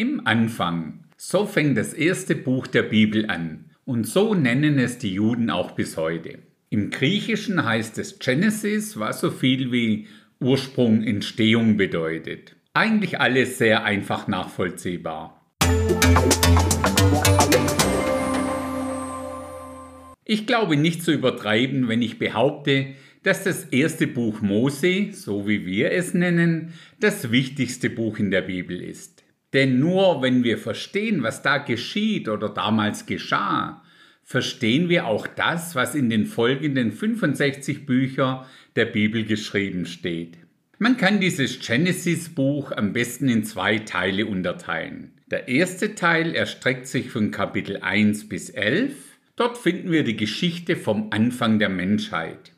[0.00, 1.00] Im Anfang.
[1.16, 3.64] So fängt das erste Buch der Bibel an.
[3.84, 6.38] Und so nennen es die Juden auch bis heute.
[6.70, 10.06] Im Griechischen heißt es Genesis, was so viel wie
[10.38, 12.54] Ursprung, Entstehung bedeutet.
[12.74, 15.44] Eigentlich alles sehr einfach nachvollziehbar.
[20.24, 22.94] Ich glaube nicht zu übertreiben, wenn ich behaupte,
[23.24, 28.42] dass das erste Buch Mose, so wie wir es nennen, das wichtigste Buch in der
[28.42, 29.17] Bibel ist.
[29.52, 33.82] Denn nur wenn wir verstehen, was da geschieht oder damals geschah,
[34.22, 38.44] verstehen wir auch das, was in den folgenden 65 Büchern
[38.76, 40.36] der Bibel geschrieben steht.
[40.78, 45.12] Man kann dieses Genesis-Buch am besten in zwei Teile unterteilen.
[45.30, 48.94] Der erste Teil erstreckt sich von Kapitel 1 bis 11.
[49.34, 52.52] Dort finden wir die Geschichte vom Anfang der Menschheit.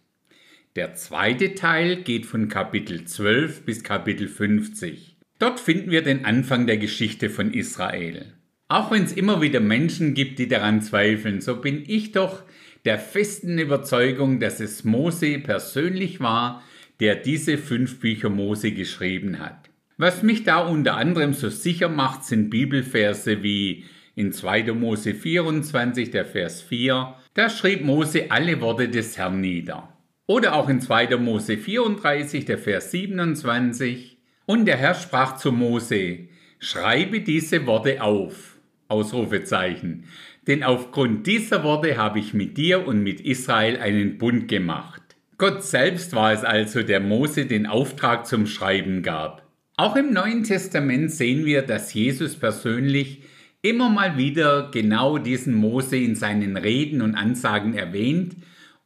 [0.76, 5.16] Der zweite Teil geht von Kapitel 12 bis Kapitel 50.
[5.40, 8.26] Dort finden wir den Anfang der Geschichte von Israel.
[8.68, 12.42] Auch wenn es immer wieder Menschen gibt, die daran zweifeln, so bin ich doch
[12.84, 16.62] der festen Überzeugung, dass es Mose persönlich war,
[17.00, 19.70] der diese fünf Bücher Mose geschrieben hat.
[19.96, 24.74] Was mich da unter anderem so sicher macht, sind Bibelverse wie in 2.
[24.74, 29.88] Mose 24, der Vers 4, da schrieb Mose alle Worte des Herrn nieder.
[30.26, 31.16] Oder auch in 2.
[31.16, 34.09] Mose 34, der Vers 27,
[34.50, 36.26] und der Herr sprach zu Mose,
[36.58, 38.58] schreibe diese Worte auf.
[38.88, 40.06] Ausrufezeichen.
[40.48, 45.02] Denn aufgrund dieser Worte habe ich mit dir und mit Israel einen Bund gemacht.
[45.38, 49.46] Gott selbst war es also, der Mose den Auftrag zum Schreiben gab.
[49.76, 53.22] Auch im Neuen Testament sehen wir, dass Jesus persönlich
[53.62, 58.34] immer mal wieder genau diesen Mose in seinen Reden und Ansagen erwähnt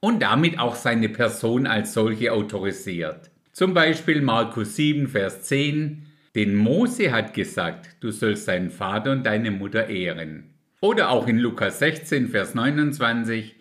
[0.00, 3.30] und damit auch seine Person als solche autorisiert.
[3.54, 9.24] Zum Beispiel Markus 7, Vers 10, denn Mose hat gesagt, du sollst deinen Vater und
[9.24, 10.54] deine Mutter ehren.
[10.80, 13.54] Oder auch in Lukas 16, Vers 29,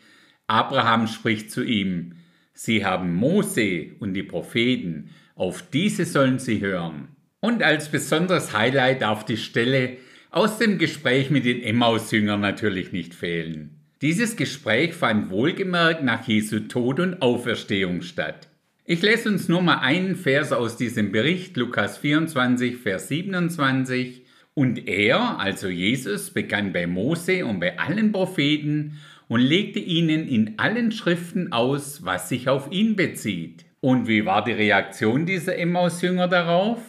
[0.48, 2.16] Abraham spricht zu ihm,
[2.56, 7.10] Sie haben Mose und die Propheten, auf diese sollen sie hören.
[7.40, 9.98] Und als besonderes Highlight darf die Stelle
[10.32, 13.80] aus dem Gespräch mit den Emmaus-Jüngern natürlich nicht fehlen.
[14.02, 18.48] Dieses Gespräch fand wohlgemerkt nach Jesu Tod und Auferstehung statt.
[18.86, 24.26] Ich lese uns nur mal einen Vers aus diesem Bericht, Lukas 24, Vers 27.
[24.56, 29.00] Und er, also Jesus, begann bei Mose und bei allen Propheten
[29.30, 33.64] und legte ihnen in allen Schriften aus, was sich auf ihn bezieht.
[33.80, 36.80] Und wie war die Reaktion dieser Emmaus-Jünger darauf?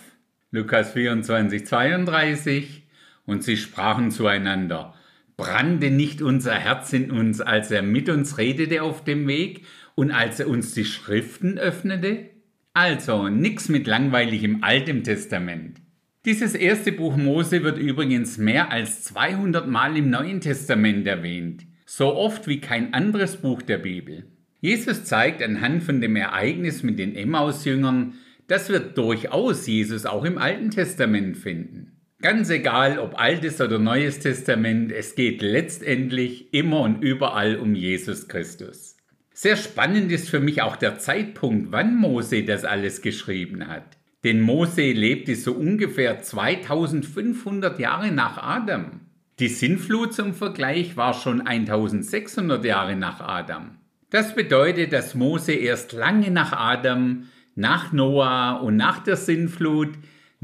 [0.50, 2.82] Lukas 24, 32.
[3.25, 4.94] Und sie sprachen zueinander,
[5.37, 10.10] brannte nicht unser Herz in uns, als er mit uns redete auf dem Weg und
[10.10, 12.31] als er uns die Schriften öffnete?
[12.72, 15.81] Also, nix mit langweiligem Altem Testament.
[16.25, 22.15] Dieses erste Buch Mose wird übrigens mehr als 200 Mal im Neuen Testament erwähnt, so
[22.16, 24.25] oft wie kein anderes Buch der Bibel.
[24.60, 28.15] Jesus zeigt anhand von dem Ereignis mit den Emmaus-Jüngern,
[28.47, 31.93] dass wir durchaus Jesus auch im Alten Testament finden.
[32.22, 38.28] Ganz egal, ob Altes oder Neues Testament, es geht letztendlich immer und überall um Jesus
[38.28, 38.97] Christus.
[39.37, 43.83] Sehr spannend ist für mich auch der Zeitpunkt, wann Mose das alles geschrieben hat.
[44.22, 49.00] Denn Mose lebte so ungefähr 2500 Jahre nach Adam.
[49.41, 53.73] Die Sintflut zum Vergleich war schon 1600 Jahre nach Adam.
[54.09, 57.25] Das bedeutet, dass Mose erst lange nach Adam,
[57.56, 59.91] nach Noah und nach der Sintflut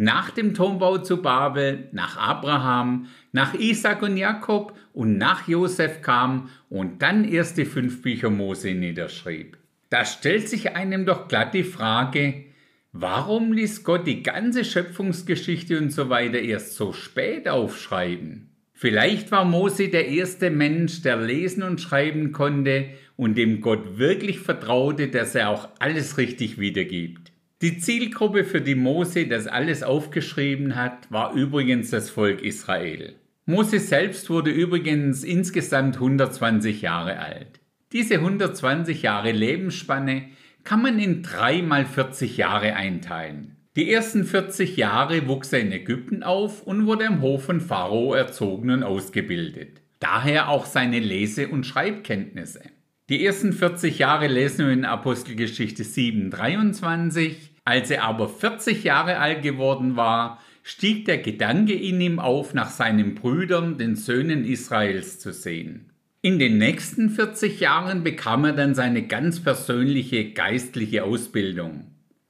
[0.00, 6.48] nach dem Turmbau zu Babel, nach Abraham, nach Isaac und Jakob und nach Josef kam
[6.70, 9.58] und dann erst die fünf Bücher Mose niederschrieb.
[9.90, 12.46] Da stellt sich einem doch glatt die Frage,
[12.92, 18.48] warum ließ Gott die ganze Schöpfungsgeschichte und so weiter erst so spät aufschreiben?
[18.72, 22.86] Vielleicht war Mose der erste Mensch, der lesen und schreiben konnte
[23.16, 27.29] und dem Gott wirklich vertraute, dass er auch alles richtig wiedergibt.
[27.62, 33.16] Die Zielgruppe, für die Mose das alles aufgeschrieben hat, war übrigens das Volk Israel.
[33.44, 37.60] Mose selbst wurde übrigens insgesamt 120 Jahre alt.
[37.92, 40.30] Diese 120 Jahre Lebensspanne
[40.64, 43.56] kann man in drei mal 40 Jahre einteilen.
[43.76, 48.14] Die ersten 40 Jahre wuchs er in Ägypten auf und wurde am Hof von Pharao
[48.14, 49.82] erzogen und ausgebildet.
[49.98, 52.62] Daher auch seine Lese- und Schreibkenntnisse.
[53.10, 59.18] Die ersten 40 Jahre lesen wir in Apostelgeschichte 7, 23 als er aber 40 Jahre
[59.18, 65.20] alt geworden war, stieg der Gedanke in ihm auf, nach seinen Brüdern, den Söhnen Israels,
[65.20, 65.90] zu sehen.
[66.20, 71.86] In den nächsten 40 Jahren bekam er dann seine ganz persönliche geistliche Ausbildung.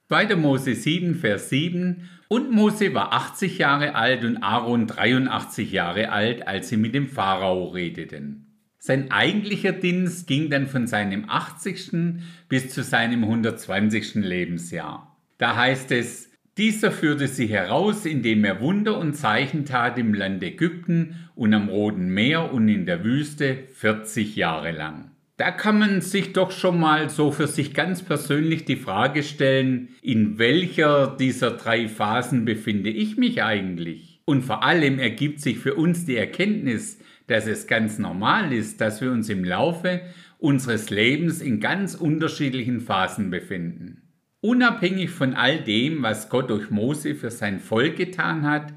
[0.09, 0.35] 2.
[0.35, 6.47] Mose 7, Vers 7 Und Mose war 80 Jahre alt und Aaron 83 Jahre alt,
[6.47, 8.45] als sie mit dem Pharao redeten.
[8.77, 12.21] Sein eigentlicher Dienst ging dann von seinem 80.
[12.47, 14.15] bis zu seinem 120.
[14.15, 15.10] Lebensjahr.
[15.41, 16.29] Da heißt es,
[16.59, 21.67] dieser führte sie heraus, indem er Wunder und Zeichen tat im Land Ägypten und am
[21.67, 25.09] Roten Meer und in der Wüste 40 Jahre lang.
[25.37, 29.87] Da kann man sich doch schon mal so für sich ganz persönlich die Frage stellen,
[30.03, 34.21] in welcher dieser drei Phasen befinde ich mich eigentlich?
[34.25, 39.01] Und vor allem ergibt sich für uns die Erkenntnis, dass es ganz normal ist, dass
[39.01, 40.01] wir uns im Laufe
[40.37, 44.03] unseres Lebens in ganz unterschiedlichen Phasen befinden.
[44.41, 48.73] Unabhängig von all dem, was Gott durch Mose für sein Volk getan hat,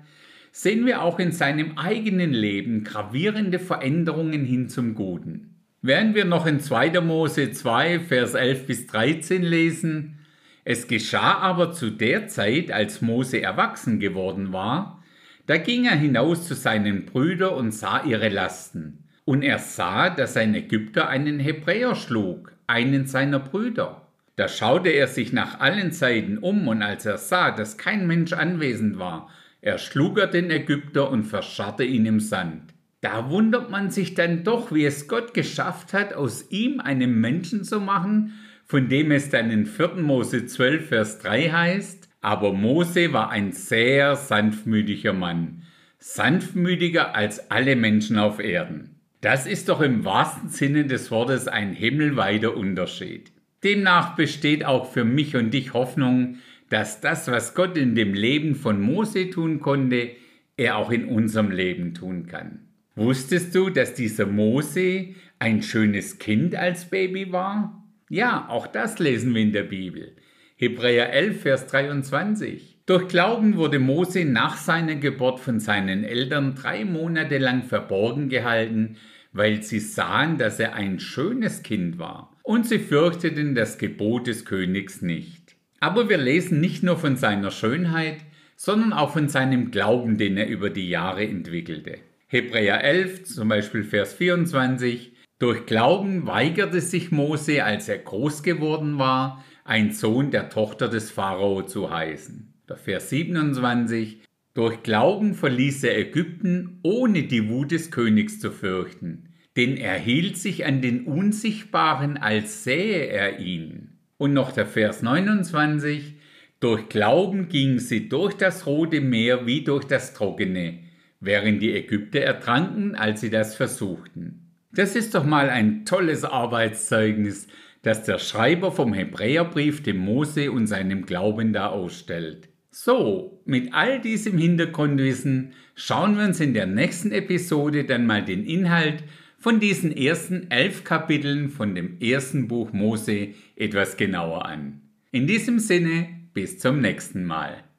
[0.53, 5.57] sehen wir auch in seinem eigenen Leben gravierende Veränderungen hin zum Guten.
[5.81, 7.01] Während wir noch in 2.
[7.01, 10.19] Mose 2, Vers 11 bis 13 lesen,
[10.65, 15.03] es geschah aber zu der Zeit, als Mose erwachsen geworden war,
[15.47, 19.05] da ging er hinaus zu seinen Brüdern und sah ihre Lasten.
[19.25, 24.04] Und er sah, dass ein Ägypter einen Hebräer schlug, einen seiner Brüder.
[24.37, 28.33] Da schaute er sich nach allen Seiten um, und als er sah, dass kein Mensch
[28.33, 32.75] anwesend war, erschlug er den Ägypter und verscharrte ihn im Sand.
[33.01, 37.63] Da wundert man sich dann doch, wie es Gott geschafft hat, aus ihm einen Menschen
[37.63, 38.33] zu machen,
[38.65, 39.97] von dem es dann in 4.
[39.97, 45.63] Mose 12, Vers 3 heißt, aber Mose war ein sehr sanftmütiger Mann,
[45.99, 48.99] sanftmütiger als alle Menschen auf Erden.
[49.21, 53.33] Das ist doch im wahrsten Sinne des Wortes ein himmelweiter Unterschied.
[53.65, 56.37] Demnach besteht auch für mich und dich Hoffnung,
[56.69, 60.11] dass das, was Gott in dem Leben von Mose tun konnte,
[60.57, 62.61] er auch in unserem Leben tun kann.
[62.95, 67.85] Wusstest du, dass dieser Mose ein schönes Kind als Baby war?
[68.09, 70.15] Ja, auch das lesen wir in der Bibel.
[70.57, 72.79] Hebräer 11, Vers 23.
[72.87, 78.97] Durch Glauben wurde Mose nach seiner Geburt von seinen Eltern drei Monate lang verborgen gehalten,
[79.33, 84.45] weil sie sahen, dass er ein schönes Kind war, und sie fürchteten das Gebot des
[84.45, 85.57] Königs nicht.
[85.81, 88.19] Aber wir lesen nicht nur von seiner Schönheit,
[88.55, 91.99] sondern auch von seinem Glauben, den er über die Jahre entwickelte.
[92.29, 95.13] Hebräer 11, zum Beispiel Vers 24.
[95.39, 101.11] Durch Glauben weigerte sich Mose, als er groß geworden war, ein Sohn der Tochter des
[101.11, 102.53] Pharao zu heißen.
[102.69, 104.23] Der Vers 27.
[104.53, 110.37] Durch Glauben verließ er Ägypten, ohne die Wut des Königs zu fürchten, denn er hielt
[110.37, 113.99] sich an den Unsichtbaren, als sähe er ihn.
[114.17, 116.15] Und noch der Vers 29.
[116.61, 120.79] Durch Glauben gingen sie durch das Rote Meer wie durch das Trockene,
[121.21, 124.51] während die Ägypter ertranken, als sie das versuchten.
[124.73, 127.47] Das ist doch mal ein tolles Arbeitszeugnis,
[127.83, 132.49] das der Schreiber vom Hebräerbrief dem Mose und seinem Glauben da ausstellt.
[132.71, 138.45] So, mit all diesem Hintergrundwissen schauen wir uns in der nächsten Episode dann mal den
[138.45, 139.05] Inhalt
[139.45, 144.81] von diesen ersten elf Kapiteln von dem ersten Buch Mose etwas genauer an.
[145.13, 147.65] In diesem Sinne, bis zum nächsten Mal.